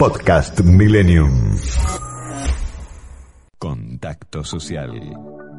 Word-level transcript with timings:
Podcast 0.00 0.62
Millennium. 0.64 1.28
Contacto 3.58 4.42
social. 4.42 5.49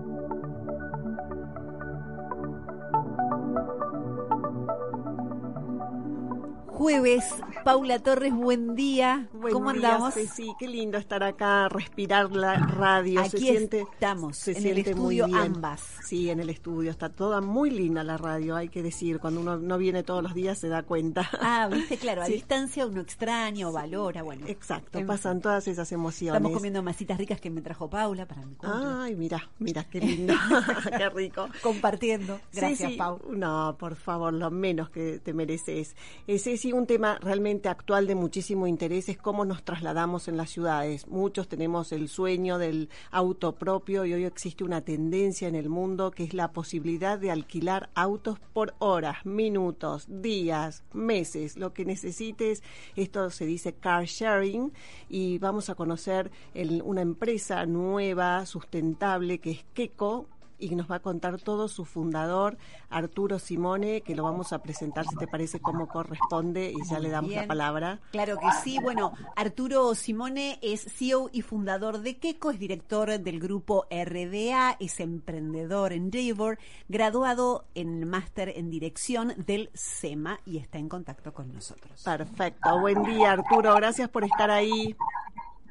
Jueves, 6.85 7.23
Paula 7.63 7.99
Torres, 7.99 8.33
buen 8.33 8.73
día. 8.73 9.27
Buen 9.33 9.53
¿Cómo 9.53 9.71
día, 9.71 9.89
andamos? 9.93 10.15
Ceci, 10.15 10.51
qué 10.57 10.67
lindo 10.67 10.97
estar 10.97 11.21
acá, 11.21 11.69
respirar 11.69 12.31
la 12.31 12.55
radio. 12.55 13.21
se 13.23 13.37
Aquí 13.37 13.45
siente, 13.49 13.81
estamos, 13.93 14.35
se 14.35 14.53
en 14.57 14.65
el 14.65 14.73
muy 14.73 14.79
estudio 14.81 15.25
bien. 15.27 15.37
ambas. 15.37 15.79
Sí, 16.03 16.31
en 16.31 16.39
el 16.39 16.49
estudio. 16.49 16.89
Está 16.89 17.09
toda 17.09 17.39
muy 17.39 17.69
linda 17.69 18.03
la 18.03 18.17
radio, 18.17 18.55
hay 18.55 18.69
que 18.69 18.81
decir. 18.81 19.19
Cuando 19.19 19.41
uno 19.41 19.57
no 19.57 19.77
viene 19.77 20.01
todos 20.01 20.23
los 20.23 20.33
días 20.33 20.57
se 20.57 20.69
da 20.69 20.81
cuenta. 20.81 21.29
Ah, 21.39 21.69
viste, 21.71 21.97
claro, 21.97 22.23
a 22.23 22.25
Sí. 22.31 22.33
distancia 22.33 22.87
uno 22.87 23.01
extraña 23.01 23.69
o 23.69 23.71
valora, 23.71 24.23
bueno. 24.23 24.47
Exacto, 24.47 24.97
En 24.97 25.05
pasan 25.05 25.39
todas 25.39 25.67
esas 25.67 25.91
emociones. 25.91 26.39
Estamos 26.39 26.57
comiendo 26.57 26.81
masitas 26.81 27.19
ricas 27.19 27.39
que 27.39 27.51
me 27.51 27.61
trajo 27.61 27.91
Paula 27.91 28.25
para 28.25 28.41
mi 28.43 28.55
cumple. 28.55 28.71
Ay, 28.73 29.15
mira, 29.15 29.51
mira, 29.59 29.83
qué 29.83 29.99
lindo, 30.01 30.33
qué 30.97 31.09
rico. 31.09 31.47
Compartiendo. 31.61 32.39
Gracias, 32.51 32.79
Ceci, 32.79 32.97
Pau. 32.97 33.19
No, 33.29 33.75
por 33.77 33.95
favor, 33.95 34.33
lo 34.33 34.49
menos 34.49 34.89
que 34.89 35.19
te 35.19 35.31
mereces. 35.31 35.95
Eh, 36.25 36.39
Un 36.73 36.87
tema 36.87 37.19
realmente 37.21 37.67
actual 37.69 38.07
de 38.07 38.15
muchísimo 38.15 38.65
interés 38.65 39.09
es 39.09 39.17
cómo 39.17 39.43
nos 39.45 39.63
trasladamos 39.63 40.27
en 40.27 40.37
las 40.37 40.49
ciudades. 40.49 41.05
Muchos 41.07 41.47
tenemos 41.47 41.91
el 41.91 42.07
sueño 42.07 42.57
del 42.57 42.89
auto 43.11 43.55
propio 43.55 44.05
y 44.05 44.13
hoy 44.13 44.23
existe 44.23 44.63
una 44.63 44.81
tendencia 44.81 45.47
en 45.47 45.55
el 45.55 45.69
mundo 45.69 46.11
que 46.11 46.23
es 46.23 46.33
la 46.33 46.51
posibilidad 46.53 47.19
de 47.19 47.29
alquilar 47.29 47.89
autos 47.93 48.39
por 48.53 48.73
horas, 48.79 49.17
minutos, 49.25 50.05
días, 50.07 50.83
meses, 50.93 51.57
lo 51.57 51.73
que 51.73 51.83
necesites. 51.83 52.63
Esto 52.95 53.29
se 53.31 53.45
dice 53.45 53.73
car 53.73 54.05
sharing 54.05 54.71
y 55.09 55.39
vamos 55.39 55.69
a 55.69 55.75
conocer 55.75 56.31
el- 56.53 56.81
una 56.83 57.01
empresa 57.01 57.65
nueva, 57.65 58.45
sustentable, 58.45 59.39
que 59.39 59.51
es 59.51 59.65
Keko 59.73 60.25
y 60.61 60.75
nos 60.75 60.89
va 60.89 60.97
a 60.97 60.99
contar 60.99 61.41
todo 61.41 61.67
su 61.67 61.85
fundador, 61.85 62.57
Arturo 62.89 63.39
Simone, 63.39 64.01
que 64.01 64.15
lo 64.15 64.23
vamos 64.23 64.53
a 64.53 64.61
presentar, 64.61 65.05
si 65.07 65.15
te 65.15 65.27
parece, 65.27 65.59
cómo 65.59 65.87
corresponde, 65.87 66.71
y 66.71 66.87
ya 66.89 66.99
le 66.99 67.09
damos 67.09 67.29
Bien. 67.29 67.41
la 67.41 67.47
palabra. 67.47 67.99
Claro 68.11 68.37
que 68.37 68.47
sí. 68.63 68.77
Bueno, 68.81 69.13
Arturo 69.35 69.95
Simone 69.95 70.59
es 70.61 70.81
CEO 70.81 71.29
y 71.33 71.41
fundador 71.41 71.99
de 71.99 72.17
Keco, 72.17 72.51
es 72.51 72.59
director 72.59 73.19
del 73.19 73.39
grupo 73.39 73.85
RDA, 73.89 74.77
es 74.79 74.99
emprendedor 74.99 75.93
en 75.93 76.11
Endeavor, 76.11 76.59
graduado 76.89 77.65
en 77.73 78.07
máster 78.07 78.49
en 78.55 78.69
dirección 78.69 79.33
del 79.37 79.69
SEMA 79.73 80.39
y 80.45 80.57
está 80.57 80.77
en 80.77 80.89
contacto 80.89 81.33
con 81.33 81.53
nosotros. 81.53 82.03
Perfecto. 82.03 82.79
Buen 82.79 83.01
día, 83.03 83.31
Arturo. 83.31 83.73
Gracias 83.75 84.09
por 84.09 84.23
estar 84.25 84.51
ahí. 84.51 84.95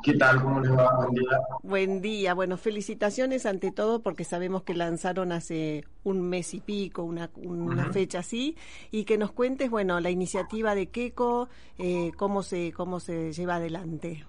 ¿Qué 0.03 0.15
tal? 0.15 0.41
¿Cómo 0.43 0.61
les 0.61 0.73
va? 0.73 0.97
Buen 0.97 1.15
día. 1.15 1.41
Buen 1.63 2.01
día. 2.01 2.35
Bueno, 2.35 2.57
felicitaciones 2.57 3.45
ante 3.45 3.71
todo 3.71 4.03
porque 4.03 4.25
sabemos 4.25 4.63
que 4.63 4.75
lanzaron 4.75 5.31
hace 5.31 5.85
un 6.05 6.23
mes 6.23 6.55
y 6.55 6.61
pico, 6.61 7.03
una, 7.03 7.31
una 7.37 7.93
fecha 7.93 8.21
así, 8.21 8.57
y 8.91 9.05
que 9.05 9.19
nos 9.19 9.33
cuentes, 9.33 9.69
bueno, 9.69 10.01
la 10.01 10.11
iniciativa 10.11 10.75
de 10.75 10.87
Keko, 10.87 11.49
eh, 11.79 12.13
cómo 12.17 12.43
se 12.43 12.73
cómo 12.73 12.99
se 12.99 13.33
lleva 13.33 13.57
adelante. 13.57 14.25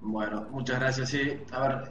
Bueno, 0.00 0.46
muchas 0.50 0.80
gracias. 0.80 1.10
Sí, 1.10 1.20
a 1.52 1.60
ver, 1.60 1.90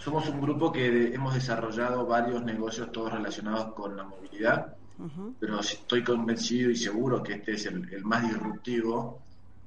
somos 0.00 0.26
un 0.28 0.40
grupo 0.40 0.72
que 0.72 1.14
hemos 1.14 1.34
desarrollado 1.34 2.06
varios 2.06 2.42
negocios, 2.42 2.92
todos 2.92 3.12
relacionados 3.12 3.74
con 3.74 3.94
la 3.94 4.04
movilidad, 4.04 4.74
pero 5.38 5.60
estoy 5.60 6.02
convencido 6.02 6.70
y 6.70 6.76
seguro 6.76 7.22
que 7.22 7.34
este 7.34 7.52
es 7.52 7.66
el, 7.66 7.92
el 7.92 8.04
más 8.04 8.22
disruptivo. 8.22 9.25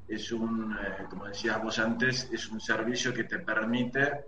Es 0.10 0.32
un, 0.32 0.74
eh, 0.74 1.06
como 1.10 1.26
decías 1.28 1.62
vos 1.62 1.78
antes, 1.80 2.30
es 2.32 2.48
un 2.50 2.60
servicio 2.60 3.14
que 3.14 3.26
te 3.26 3.40
permite 3.40 4.26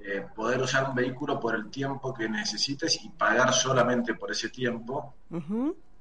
eh, 0.00 0.26
poder 0.34 0.60
usar 0.60 0.88
un 0.90 0.94
vehículo 0.96 1.38
por 1.38 1.54
el 1.54 1.70
tiempo 1.70 2.12
que 2.12 2.28
necesites 2.28 3.04
y 3.04 3.08
pagar 3.10 3.52
solamente 3.52 4.14
por 4.14 4.32
ese 4.32 4.48
tiempo. 4.48 5.14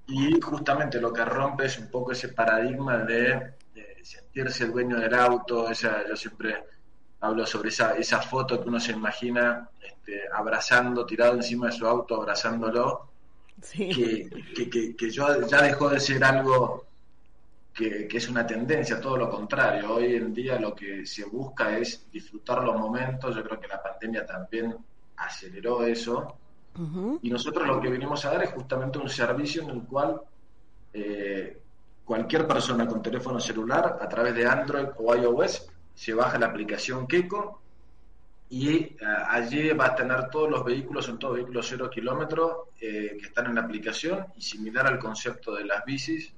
Y 0.08 0.42
justamente 0.42 1.00
lo 1.00 1.14
que 1.14 1.24
rompe 1.24 1.66
es 1.68 1.78
un 1.78 1.90
poco 1.90 2.12
ese 2.12 2.30
paradigma 2.30 2.98
de, 2.98 3.54
de 3.76 3.98
sentirse 4.04 4.64
el 4.64 4.72
dueño 4.72 5.00
del 5.00 5.14
auto. 5.14 5.70
Esa, 5.70 6.06
yo 6.08 6.16
siempre 6.16 6.64
hablo 7.20 7.46
sobre 7.46 7.70
esa, 7.70 7.94
esa 7.94 8.20
foto 8.22 8.62
que 8.62 8.68
uno 8.70 8.80
se 8.80 8.92
imagina 8.94 9.70
este, 9.82 10.22
abrazando, 10.34 11.06
tirado 11.06 11.36
encima 11.36 11.68
de 11.68 11.74
su 11.74 11.86
auto, 11.88 12.16
abrazándolo, 12.16 13.08
Sí. 13.62 13.90
que, 13.90 14.30
que, 14.56 14.70
que, 14.72 14.96
que 14.96 15.12
yo- 15.12 15.46
ya 15.46 15.62
dejó 15.62 15.90
de 15.90 16.00
ser 16.00 16.24
algo 16.24 16.88
que, 17.74 18.08
que 18.08 18.18
es 18.18 18.30
una 18.30 18.46
tendencia, 18.46 19.00
todo 19.00 19.18
lo 19.18 19.30
contrario. 19.30 19.94
Hoy 19.94 20.16
en 20.16 20.34
día 20.34 20.60
lo 20.60 20.76
que 20.76 21.06
se 21.06 21.26
busca 21.26 21.78
es 21.78 22.10
disfrutar 22.12 22.64
los 22.64 22.80
momentos. 22.80 23.36
Yo 23.36 23.44
creo 23.44 23.60
que 23.60 23.68
la 23.68 23.82
pandemia 23.82 24.26
también 24.26 24.76
aceleró 25.18 25.84
eso. 25.84 26.36
Y 27.22 27.30
nosotros 27.30 27.68
lo 27.68 27.82
que 27.82 27.90
venimos 27.90 28.24
a 28.26 28.32
dar 28.32 28.44
es 28.44 28.52
justamente 28.52 28.98
un 28.98 29.10
servicio 29.10 29.64
en 29.64 29.70
el 29.72 29.82
cual 29.84 30.22
eh, 30.94 31.62
cualquier 32.06 32.48
persona 32.48 32.88
con 32.88 33.02
teléfono 33.02 33.40
celular 33.40 33.98
a 34.02 34.08
través 34.08 34.34
de 34.36 34.46
Android 34.46 34.88
o 34.98 35.16
iOS 35.16 35.68
se 35.94 36.14
baja 36.14 36.40
la 36.40 36.48
aplicación 36.48 37.08
Keko 37.08 37.62
y 38.50 38.70
eh, 38.70 38.98
allí 39.30 39.70
va 39.72 39.88
a 39.88 39.96
tener 39.96 40.30
todos 40.30 40.50
los 40.50 40.64
vehículos, 40.64 41.06
son 41.06 41.20
todos 41.20 41.36
vehículos 41.36 41.68
cero 41.70 41.90
kilómetros 41.90 42.70
eh, 42.80 43.18
que 43.20 43.28
están 43.28 43.48
en 43.48 43.56
la 43.56 43.62
aplicación 43.62 44.26
y 44.36 44.42
similar 44.42 44.88
al 44.88 45.00
concepto 45.00 45.56
de 45.56 45.66
las 45.66 45.84
bicis, 45.86 46.34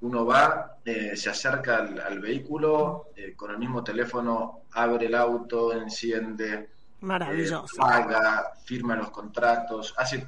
uno 0.00 0.24
va, 0.24 0.78
eh, 0.84 1.16
se 1.16 1.30
acerca 1.30 1.76
al, 1.76 2.00
al 2.00 2.20
vehículo, 2.20 3.08
eh, 3.16 3.34
con 3.34 3.50
el 3.50 3.58
mismo 3.58 3.82
teléfono 3.82 4.62
abre 4.72 5.06
el 5.06 5.14
auto, 5.14 5.72
enciende, 5.72 6.70
Maravilloso. 7.00 7.64
eh, 7.64 7.78
paga, 7.78 8.52
firma 8.64 8.96
los 8.96 9.10
contratos, 9.10 9.94
hace 9.96 10.26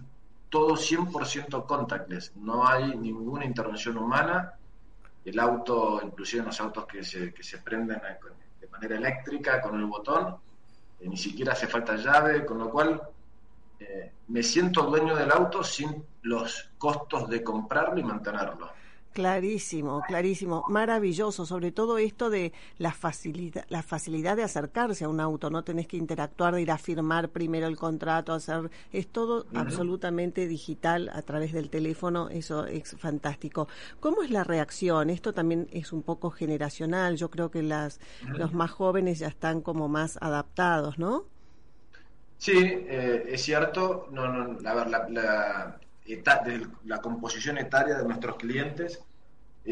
todo 0.48 0.76
100% 0.76 1.64
contactless, 1.66 2.36
no 2.36 2.66
hay 2.66 2.97
ninguna 2.97 3.44
intervención 3.44 3.97
humana, 3.97 4.54
el 5.25 5.38
auto, 5.38 6.00
inclusive 6.02 6.41
en 6.41 6.47
los 6.47 6.60
autos 6.60 6.87
que 6.87 7.04
se, 7.04 7.32
que 7.32 7.42
se 7.42 7.58
prenden 7.58 8.00
de 8.60 8.66
manera 8.69 8.97
eléctrica 8.97 9.60
con 9.60 9.78
el 9.78 9.87
botón, 9.87 10.37
eh, 10.98 11.08
ni 11.08 11.16
siquiera 11.16 11.52
hace 11.52 11.66
falta 11.66 11.97
llave, 11.97 12.44
con 12.44 12.58
lo 12.58 12.70
cual 12.70 13.00
eh, 13.78 14.12
me 14.28 14.42
siento 14.42 14.82
dueño 14.82 15.14
del 15.14 15.31
auto 15.31 15.62
sin 15.62 16.04
los 16.22 16.70
costos 16.78 17.28
de 17.28 17.42
comprarlo 17.42 17.98
y 17.98 18.04
mantenerlo. 18.04 18.70
Clarísimo, 19.12 20.04
clarísimo, 20.04 20.65
maravilloso, 20.69 21.44
sobre 21.44 21.72
todo 21.72 21.98
esto 21.98 22.31
de 22.31 22.53
la 22.78 22.93
facilidad, 22.93 23.65
la 23.69 23.82
facilidad 23.82 24.37
de 24.37 24.44
acercarse 24.44 25.04
a 25.04 25.09
un 25.09 25.19
auto, 25.19 25.50
no 25.50 25.65
tenés 25.65 25.88
que 25.88 25.97
interactuar, 25.97 26.54
de 26.54 26.62
ir 26.62 26.71
a 26.71 26.78
firmar 26.78 27.28
primero 27.31 27.66
el 27.66 27.76
contrato, 27.76 28.32
hacer, 28.32 28.70
es 28.93 29.09
todo 29.09 29.47
absolutamente 29.53 30.47
digital 30.47 31.10
a 31.12 31.22
través 31.22 31.53
del 31.53 31.70
teléfono, 31.70 32.28
eso 32.28 32.66
es 32.66 32.94
fantástico. 32.99 33.66
¿Cómo 33.99 34.22
es 34.22 34.31
la 34.31 34.44
reacción? 34.44 35.10
Esto 35.10 35.34
también 35.34 35.66
es 35.72 35.93
un 35.93 36.03
poco 36.04 36.31
generacional, 36.31 37.16
yo 37.16 37.31
creo 37.31 37.50
que 37.50 37.62
las, 37.65 37.99
los 38.37 38.53
más 38.54 38.70
jóvenes 38.70 39.19
ya 39.19 39.26
están 39.26 39.60
como 39.60 39.88
más 39.88 40.19
adaptados, 40.23 41.00
¿no? 41.00 41.25
Sí, 42.38 42.52
eh, 42.56 43.25
es 43.29 43.43
cierto. 43.43 44.08
No, 44.11 44.26
no, 44.29 44.69
a 44.69 44.75
ver, 44.75 44.88
la, 44.88 45.08
la, 45.08 45.81
eta- 46.05 46.43
de 46.44 46.67
la 46.84 47.00
composición 47.00 47.58
etaria 47.58 47.96
de 47.99 48.05
nuestros 48.05 48.37
clientes, 48.37 49.05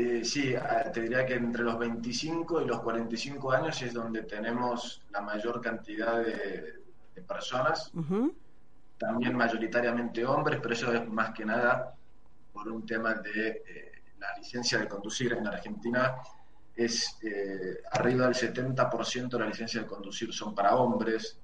eh, 0.00 0.24
sí, 0.24 0.54
a- 0.54 0.90
te 0.92 1.02
diría 1.02 1.24
que 1.26 1.34
entre 1.34 1.62
los 1.64 1.78
25 1.78 2.60
y 2.62 2.66
los 2.66 2.80
45 2.80 3.52
años 3.52 3.80
es 3.82 3.92
donde 3.94 4.22
tenemos 4.24 5.02
la 5.10 5.20
mayor 5.20 5.60
cantidad 5.60 6.18
de, 6.24 6.82
de 7.14 7.22
personas, 7.22 7.94
también 8.98 9.36
mayoritariamente 9.36 10.24
hombres, 10.24 10.58
pero 10.60 10.74
eso 10.74 10.92
es 10.92 11.06
más 11.08 11.32
que 11.32 11.44
nada 11.44 11.94
por 12.52 12.68
un 12.68 12.84
tema 12.84 13.14
de 13.14 13.48
eh, 13.66 13.92
la 14.18 14.36
licencia 14.36 14.78
de 14.78 14.88
conducir 14.88 15.32
en 15.32 15.46
Argentina. 15.46 16.16
Es 16.74 17.16
eh, 17.22 17.78
arriba 17.92 18.26
del 18.26 18.34
70% 18.34 19.36
de 19.36 19.44
la 19.44 19.48
licencia 19.50 19.80
de 19.80 19.86
conducir 19.86 20.32
son 20.32 20.54
para 20.54 20.76
hombres, 20.76 21.38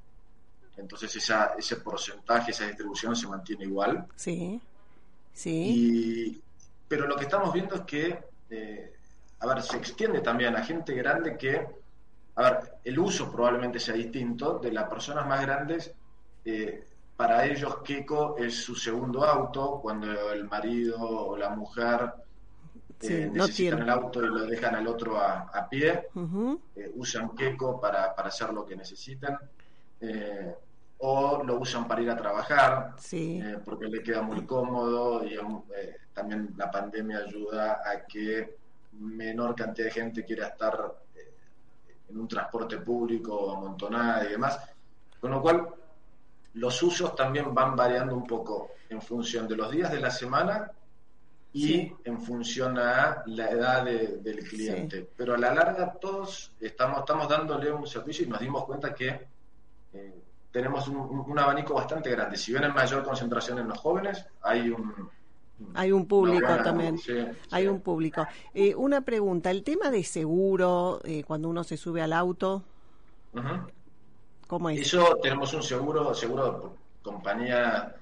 entonces 0.77 1.15
esa, 1.17 1.55
ese 1.59 1.77
porcentaje, 1.77 2.51
esa 2.51 2.67
distribución 2.67 3.15
se 3.17 3.29
mantiene 3.29 3.65
igual. 3.65 4.07
Sí, 4.17 4.61
sí, 5.33 5.75
Y, 6.37 6.43
pero 6.89 7.07
lo 7.07 7.17
que 7.17 7.25
estamos 7.25 7.53
viendo 7.53 7.75
es 7.77 7.81
que, 7.83 8.25
eh, 8.51 8.93
a 9.41 9.47
ver, 9.47 9.63
se 9.63 9.77
extiende 9.77 10.21
también 10.21 10.57
a 10.57 10.65
gente 10.65 10.95
grande 10.95 11.37
que 11.37 11.67
a 12.37 12.43
ver, 12.43 12.59
el 12.85 12.99
uso 12.99 13.31
probablemente 13.31 13.79
sea 13.79 13.95
distinto. 13.95 14.59
De 14.59 14.73
las 14.73 14.89
personas 14.89 15.27
más 15.27 15.41
grandes, 15.43 15.93
eh, 16.45 16.85
para 17.17 17.47
ellos 17.47 17.79
Keiko 17.85 18.37
es 18.37 18.57
su 18.57 18.75
segundo 18.75 19.25
auto, 19.25 19.79
cuando 19.81 20.33
el 20.33 20.45
marido 20.45 20.99
o 21.01 21.37
la 21.37 21.51
mujer 21.51 22.13
eh, 23.01 23.31
necesitan 23.33 23.83
el 23.83 23.91
auto 23.91 24.25
y 24.25 24.27
lo 24.27 24.47
dejan 24.47 24.75
al 24.75 24.87
otro 24.89 25.21
a, 25.21 25.69
pie, 25.71 26.09
eh, 26.75 26.91
usan 26.97 27.31
Keiko 27.37 27.81
para, 27.81 28.15
para, 28.15 28.29
hacer 28.29 28.53
lo 28.53 28.67
que 28.67 28.77
necesitan. 28.77 29.39
o 30.99 31.43
lo 31.45 31.59
usan 31.61 31.87
para 31.87 32.03
ir 32.03 32.11
a 32.11 32.17
trabajar, 32.17 32.95
porque 33.65 33.87
le 33.87 34.03
queda 34.03 34.23
muy 34.23 34.45
cómodo 34.45 35.25
y 35.25 35.37
también 36.15 36.55
la 36.57 36.71
pandemia 36.71 37.19
ayuda 37.19 37.83
a 37.85 38.05
que 38.07 38.57
menor 38.93 39.55
cantidad 39.55 39.89
de 39.89 39.93
gente 39.93 40.25
quiera 40.25 40.49
estar 40.49 40.95
en 42.09 42.19
un 42.19 42.29
transporte 42.29 42.79
público 42.79 43.51
amontonada 43.51 44.25
y 44.25 44.29
demás. 44.29 44.59
Con 45.21 45.33
lo 45.33 45.43
cual, 45.43 45.69
los 46.55 46.83
usos 46.83 47.15
también 47.15 47.53
van 47.53 47.75
variando 47.75 48.15
un 48.15 48.27
poco 48.27 48.71
en 48.89 49.03
función 49.03 49.49
de 49.49 49.57
los 49.57 49.71
días 49.71 49.91
de 49.91 50.01
la 50.01 50.11
semana 50.11 50.71
y 51.53 51.93
en 52.05 52.21
función 52.21 52.79
a 52.79 53.23
la 53.27 53.51
edad 53.51 53.85
del 53.85 54.49
cliente. 54.49 55.09
Pero 55.17 55.35
a 55.35 55.39
la 55.39 55.55
larga 55.55 55.93
todos 55.93 56.53
estamos, 56.61 57.01
estamos 57.01 57.29
dándole 57.29 57.73
un 57.73 57.87
servicio 57.87 58.25
y 58.25 58.29
nos 58.29 58.41
dimos 58.41 58.65
cuenta 58.65 58.95
que 58.95 59.29
eh, 59.93 60.23
tenemos 60.51 60.87
un, 60.89 61.39
abanico 61.39 61.75
bastante 61.75 62.11
grande. 62.11 62.37
Si 62.37 62.53
bien 62.53 62.65
hay 62.65 62.73
mayor 62.73 63.03
concentración 63.03 63.59
en 63.59 63.69
los 63.69 63.79
jóvenes, 63.79 64.25
hay 64.43 64.71
un, 64.71 65.11
hay 65.75 65.93
un 65.93 66.07
público 66.07 66.47
también. 66.63 66.99
Hay 67.51 67.67
un 67.67 67.81
público. 67.81 68.27
Eh, 68.53 68.75
una 68.75 69.03
pregunta, 69.03 69.51
el 69.51 69.63
tema 69.63 69.91
de 69.91 70.05
seguro, 70.05 71.01
eh, 71.05 71.25
cuando 71.25 71.49
uno 71.49 71.65
se 71.65 71.77
sube 71.77 72.03
al 72.03 72.13
auto, 72.13 72.65
¿cómo 74.47 74.71
es? 74.71 74.81
Eso 74.81 75.19
tenemos 75.23 75.53
un 75.55 75.63
seguro, 75.63 76.15
seguro 76.15 76.61
por 76.61 76.73
compañía 77.03 77.95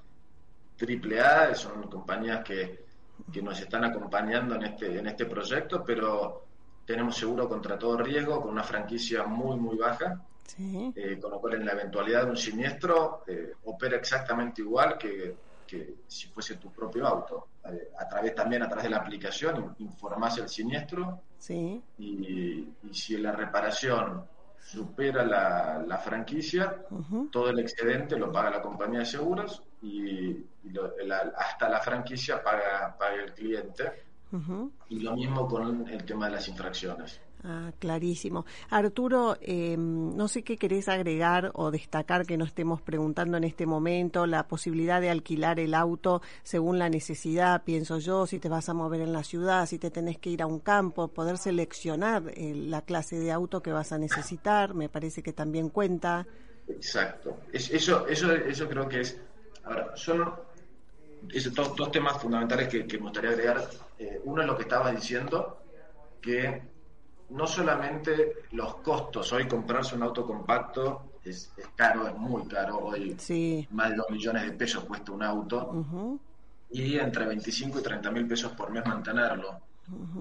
AAA, 0.79 1.55
son 1.55 1.83
compañías 1.83 2.43
que, 2.43 2.83
que 3.31 3.41
nos 3.41 3.59
están 3.59 3.83
acompañando 3.83 4.55
en 4.55 4.63
este, 4.63 4.97
en 4.97 5.07
este 5.07 5.25
proyecto, 5.25 5.83
pero 5.83 6.45
tenemos 6.85 7.15
seguro 7.15 7.47
contra 7.47 7.77
todo 7.77 7.97
riesgo, 7.97 8.41
con 8.41 8.51
una 8.51 8.63
franquicia 8.63 9.23
muy, 9.23 9.57
muy 9.57 9.77
baja. 9.77 10.21
Eh, 10.59 11.17
con 11.21 11.31
lo 11.31 11.39
cual 11.39 11.55
en 11.55 11.65
la 11.65 11.71
eventualidad 11.71 12.25
de 12.25 12.31
un 12.31 12.37
siniestro 12.37 13.23
opera 13.63 13.95
exactamente 13.95 14.61
igual 14.61 14.97
que 14.97 15.35
si 16.07 16.27
fuese 16.27 16.55
tu 16.55 16.71
propio 16.71 17.07
auto. 17.07 17.47
Eh, 17.65 17.91
a 17.97 18.07
través 18.07 18.35
también 18.35 18.63
a 18.63 18.67
través 18.67 18.83
de 18.83 18.89
la 18.89 18.97
aplicación 18.97 19.75
informás 19.79 20.37
el 20.37 20.49
siniestro 20.49 21.21
sí. 21.37 21.81
y, 21.97 22.67
si 22.91 23.17
la 23.17 23.31
reparación 23.31 24.25
supera 24.59 25.25
la, 25.25 25.97
franquicia, 25.97 26.85
todo 27.31 27.49
el 27.49 27.59
excedente 27.59 28.17
lo 28.17 28.31
paga 28.31 28.49
la 28.49 28.61
compañía 28.61 28.99
de 28.99 29.05
seguros 29.05 29.63
y, 29.81 30.45
hasta 31.37 31.69
la 31.69 31.79
franquicia 31.79 32.41
paga, 32.43 32.95
paga 32.97 33.23
el 33.23 33.33
cliente. 33.33 34.03
Y 34.89 34.99
lo 34.99 35.15
mismo 35.15 35.47
con 35.47 35.87
el 35.87 36.03
tema 36.05 36.25
de 36.25 36.31
las 36.33 36.47
infracciones. 36.47 37.21
Ah, 37.45 37.73
clarísimo. 37.77 38.45
Arturo, 38.69 39.37
eh, 39.41 39.75
no 39.77 40.29
sé 40.29 40.43
qué 40.43 40.55
querés 40.57 40.87
agregar 40.87 41.51
o 41.55 41.71
destacar 41.71 42.25
que 42.25 42.37
no 42.37 42.45
estemos 42.45 42.81
preguntando 42.81 43.35
en 43.35 43.43
este 43.43 43.65
momento, 43.65 44.25
la 44.25 44.47
posibilidad 44.47 45.01
de 45.01 45.09
alquilar 45.09 45.59
el 45.59 45.73
auto 45.73 46.21
según 46.43 46.79
la 46.79 46.87
necesidad, 46.87 47.63
pienso 47.65 47.99
yo, 47.99 48.25
si 48.27 48.39
te 48.39 48.47
vas 48.47 48.69
a 48.69 48.73
mover 48.73 49.01
en 49.01 49.11
la 49.11 49.25
ciudad, 49.25 49.65
si 49.65 49.77
te 49.77 49.91
tenés 49.91 50.19
que 50.19 50.29
ir 50.29 50.41
a 50.41 50.45
un 50.45 50.59
campo, 50.59 51.09
poder 51.09 51.37
seleccionar 51.37 52.31
eh, 52.33 52.53
la 52.55 52.81
clase 52.81 53.19
de 53.19 53.33
auto 53.33 53.61
que 53.61 53.73
vas 53.73 53.91
a 53.91 53.97
necesitar, 53.97 54.73
me 54.73 54.87
parece 54.87 55.21
que 55.21 55.33
también 55.33 55.67
cuenta. 55.67 56.25
Exacto. 56.69 57.39
eso, 57.51 58.07
eso, 58.07 58.33
eso 58.33 58.69
creo 58.69 58.87
que 58.87 59.01
es. 59.01 59.19
Ahora, 59.65 59.97
son 59.97 60.33
esos 61.29 61.53
dos, 61.53 61.91
temas 61.91 62.21
fundamentales 62.21 62.69
que, 62.69 62.85
me 62.85 63.03
gustaría 63.03 63.31
agregar. 63.31 63.69
Eh, 63.99 64.21
uno 64.23 64.41
es 64.41 64.47
lo 64.47 64.55
que 64.55 64.63
estabas 64.63 64.95
diciendo, 64.95 65.61
que 66.21 66.72
no 67.33 67.47
solamente 67.47 68.43
los 68.51 68.75
costos, 68.75 69.33
hoy 69.33 69.47
comprarse 69.47 69.95
un 69.95 70.03
auto 70.03 70.25
compacto 70.25 71.13
es, 71.23 71.51
caro, 71.75 72.07
es 72.07 72.15
muy 72.15 72.45
caro, 72.47 72.77
hoy 72.79 73.15
más 73.71 73.89
de 73.89 73.95
2 73.95 74.09
millones 74.11 74.43
de 74.43 74.51
pesos 74.51 74.83
cuesta 74.83 75.11
un 75.11 75.23
auto. 75.23 76.19
Y 76.71 76.97
entre 76.97 77.25
25 77.25 77.79
y 77.79 77.83
30 77.83 78.11
mil 78.11 78.27
pesos 78.27 78.51
por 78.53 78.71
mes 78.71 78.85
mantenerlo. 78.85 79.59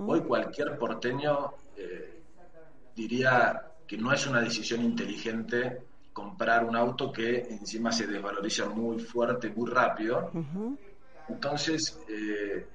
Hoy 0.06 0.20
cualquier 0.20 0.76
porteño 0.79 1.53
eh, 1.76 2.20
diría 2.94 3.62
que 3.87 3.97
no 3.97 4.12
es 4.12 4.26
una 4.26 4.41
decisión 4.41 4.82
inteligente 4.82 5.82
comprar 6.12 6.65
un 6.65 6.76
auto 6.76 7.12
que 7.12 7.41
encima 7.41 7.91
se 7.91 8.06
desvaloriza 8.06 8.69
muy 8.69 8.99
fuerte, 9.00 9.50
muy 9.50 9.70
rápido. 9.70 10.31
Entonces, 11.29 11.99
eh, 12.08 12.67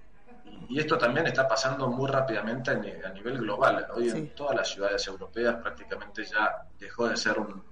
y 0.69 0.79
esto 0.79 0.97
también 0.97 1.27
está 1.27 1.47
pasando 1.47 1.87
muy 1.87 2.09
rápidamente 2.09 2.71
a, 2.71 2.75
nivel 2.75 3.37
global. 3.37 3.87
Hoy 3.95 4.09
en 4.09 4.35
todas 4.35 4.55
las 4.55 4.69
ciudades 4.69 5.07
europeas 5.07 5.55
prácticamente 5.55 6.25
ya 6.25 6.67
dejó 6.77 7.07
de 7.07 7.15
ser 7.15 7.39
un, 7.39 7.63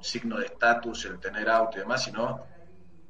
signo 0.00 0.38
de 0.38 0.46
estatus 0.46 1.06
el 1.06 1.18
tener 1.18 1.48
auto 1.48 1.78
y 1.78 1.80
demás, 1.80 2.04
sino 2.04 2.44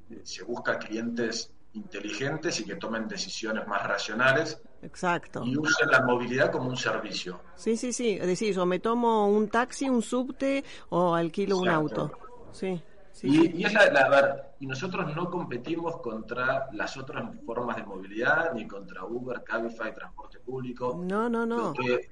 eh, 0.08 0.20
se 0.22 0.44
busca 0.44 0.78
clientes 0.78 1.50
inteligentes 1.72 2.60
y 2.60 2.64
que 2.64 2.76
tomen 2.76 3.08
decisiones 3.08 3.66
más 3.66 3.82
racionales. 3.82 4.62
Exacto. 4.82 5.42
Y 5.44 5.56
usen 5.58 5.90
la 5.90 6.02
movilidad 6.02 6.52
como 6.52 6.68
un 6.68 6.76
servicio. 6.76 7.40
Sí, 7.56 7.76
sí, 7.76 7.92
sí. 7.92 8.16
Es 8.20 8.26
decir, 8.26 8.54
yo 8.54 8.64
me 8.66 8.78
tomo 8.78 9.26
un 9.26 9.48
taxi, 9.48 9.88
un 9.88 10.00
subte 10.00 10.64
o 10.90 11.14
alquilo 11.14 11.58
un 11.58 11.68
auto. 11.68 12.12
Sí 12.52 12.80
y, 13.22 13.64
es 13.64 13.72
la, 13.72 14.52
y 14.60 14.66
nosotros 14.66 15.14
no 15.14 15.30
competimos 15.30 15.98
contra 15.98 16.68
las 16.72 16.96
otras 16.96 17.24
formas 17.44 17.76
de 17.76 17.84
movilidad, 17.84 18.52
ni 18.52 18.66
contra 18.66 19.04
Uber, 19.04 19.42
Cabify, 19.42 19.94
transporte 19.94 20.38
público. 20.40 20.98
No, 21.02 21.28
no, 21.28 21.46
no. 21.46 21.72
Porque 21.72 22.10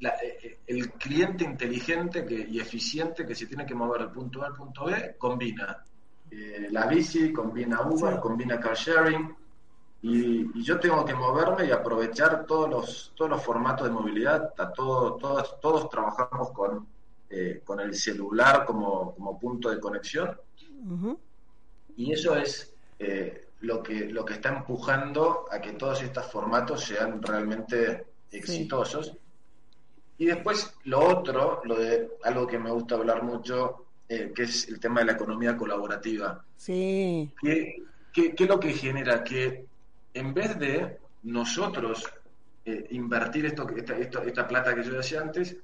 eh, 0.00 0.38
eh, 0.42 0.58
el 0.66 0.92
cliente 0.92 1.44
inteligente 1.44 2.24
que, 2.24 2.46
y 2.48 2.58
eficiente 2.58 3.26
que 3.26 3.34
se 3.34 3.46
tiene 3.46 3.66
que 3.66 3.74
mover 3.74 4.02
del 4.02 4.10
punto 4.10 4.42
A 4.42 4.46
al 4.46 4.54
punto 4.54 4.84
B 4.86 5.16
combina 5.18 5.84
eh, 6.30 6.68
la 6.70 6.86
bici, 6.86 7.32
combina 7.32 7.82
Uber, 7.82 8.18
combina 8.18 8.58
car 8.58 8.76
sharing. 8.76 9.34
Y, 10.02 10.62
yo 10.62 10.78
tengo 10.78 11.04
que 11.04 11.14
moverme 11.14 11.66
y 11.66 11.70
aprovechar 11.70 12.46
todos 12.46 12.68
los, 12.68 13.12
todos 13.14 13.30
los 13.30 13.42
formatos 13.42 13.88
de 13.88 13.92
movilidad. 13.92 14.54
Todo, 14.74 15.16
todos, 15.16 15.60
todos 15.60 15.88
trabajamos 15.90 16.50
con, 16.52 16.86
con 17.64 17.80
el 17.80 17.94
celular 17.94 18.64
como, 18.64 19.14
como 19.14 19.38
punto 19.38 19.68
de 19.70 19.80
conexión 19.80 20.36
y 21.96 22.12
eso 22.12 22.36
es 22.36 22.74
eh, 22.98 23.46
lo, 23.60 23.82
que, 23.82 24.06
lo 24.10 24.24
que 24.24 24.34
está 24.34 24.50
empujando 24.50 25.46
a 25.50 25.60
que 25.60 25.72
todos 25.72 26.02
estos 26.02 26.26
formatos 26.30 26.84
sean 26.84 27.22
realmente 27.22 28.04
exitosos. 28.30 29.16
Y 30.18 30.26
después 30.26 30.74
lo 30.84 31.00
otro, 31.00 31.62
lo 31.64 31.76
de 31.76 32.08
algo 32.22 32.46
que 32.46 32.58
me 32.58 32.70
gusta 32.70 32.94
hablar 32.94 33.22
mucho, 33.22 33.86
eh, 34.08 34.32
que 34.34 34.44
es 34.44 34.68
el 34.68 34.78
tema 34.78 35.00
de 35.00 35.06
la 35.06 35.12
economía 35.12 35.56
colaborativa. 35.56 36.42
Sí. 36.56 37.30
¿Qué, 37.40 37.82
es 38.14 38.48
lo 38.48 38.60
que 38.60 38.72
genera? 38.72 39.24
Que 39.24 39.66
en 40.14 40.32
vez 40.32 40.58
de 40.58 40.98
nosotros 41.22 42.04
eh, 42.64 42.86
invertir 42.90 43.46
esto, 43.46 43.66
esta, 43.68 44.22
esta 44.22 44.48
plata 44.48 44.74
que 44.74 44.84
yo 44.84 44.94
decía 44.94 45.20
antes, 45.20 45.56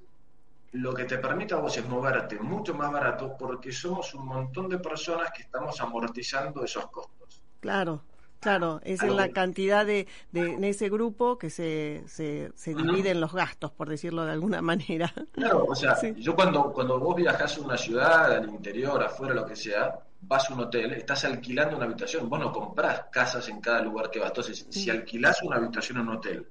lo 0.73 0.95
que 0.95 1.05
te 1.05 1.19
permite 1.19 1.55
a 1.55 1.59
vos 1.59 1.77
es 1.77 1.87
moverte 1.87 2.39
mucho 2.39 2.75
más 2.75 2.91
barato 2.91 3.37
porque 3.39 3.73
somos 3.73 4.15
un 4.15 4.27
montón 4.27 4.69
de 4.69 4.79
personas 4.79 5.31
que 5.31 5.43
estamos 5.43 5.79
amortizando 5.81 6.65
esos 6.65 6.87
costos. 6.87 7.43
Claro, 7.61 8.03
claro, 8.41 8.81
es 8.83 9.03
en 9.03 9.17
la 9.17 9.29
cantidad 9.29 9.85
de, 9.85 10.09
de, 10.33 10.55
en 10.55 10.65
ese 10.65 10.89
grupo 10.89 11.39
que 11.39 11.51
se, 11.51 12.03
se, 12.07 12.53
se 12.55 12.75
dividen 12.75 13.21
los 13.21 13.33
gastos, 13.35 13.71
por 13.71 13.89
decirlo 13.89 14.25
de 14.25 14.33
alguna 14.33 14.63
manera. 14.63 15.13
Claro, 15.33 15.67
o 15.67 15.75
sea, 15.75 15.97
yo 16.17 16.35
cuando, 16.35 16.73
cuando 16.73 16.99
vos 16.99 17.17
viajás 17.17 17.59
a 17.59 17.61
una 17.61 17.77
ciudad, 17.77 18.33
al 18.33 18.49
interior, 18.49 19.03
afuera, 19.03 19.35
lo 19.35 19.45
que 19.45 19.57
sea, 19.57 19.99
vas 20.23 20.51
a 20.51 20.55
un 20.55 20.61
hotel, 20.61 20.95
estás 20.95 21.25
alquilando 21.27 21.77
una 21.77 21.85
habitación, 21.85 22.31
vos 22.31 22.41
no 22.41 22.51
comprás 22.51 23.07
casas 23.11 23.47
en 23.49 23.61
cada 23.61 23.83
lugar 23.83 24.11
que 24.11 24.21
vas. 24.21 24.29
Entonces, 24.29 24.67
si 24.71 24.89
alquilás 24.89 25.43
una 25.43 25.57
habitación 25.57 25.99
en 25.99 26.09
un 26.09 26.17
hotel, 26.17 26.47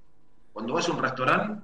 cuando 0.54 0.74
vas 0.74 0.88
a 0.88 0.92
un 0.92 1.02
restaurante, 1.02 1.64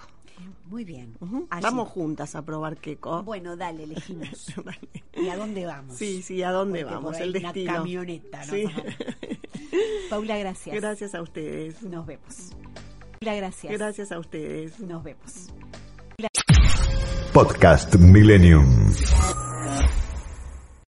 Muy 0.70 0.86
bien. 0.86 1.18
Vamos 1.62 1.90
juntas 1.90 2.34
a 2.36 2.44
probar 2.44 2.78
queco. 2.78 3.24
Bueno, 3.24 3.58
dale, 3.58 3.84
elegimos. 3.84 4.54
¿Y 5.14 5.28
a 5.28 5.36
dónde 5.36 5.66
vamos? 5.66 5.98
Sí, 5.98 6.22
sí, 6.22 6.42
¿a 6.44 6.52
dónde 6.52 6.82
Porque 6.84 6.96
vamos? 6.96 7.18
El 7.20 7.32
una 7.32 7.40
destino. 7.42 7.74
camioneta, 7.74 8.38
nos 8.40 8.48
Sí. 8.48 8.64
Paula, 10.10 10.38
gracias. 10.38 10.76
Gracias 10.76 11.14
a 11.14 11.22
ustedes. 11.22 11.84
Nos 11.84 12.06
vemos. 12.06 12.52
Gracias. 13.22 13.74
Gracias 13.74 14.12
a 14.12 14.20
ustedes. 14.20 14.80
Nos 14.80 15.04
vemos. 15.04 15.50
Podcast 17.34 17.96
Millennium. 17.96 18.92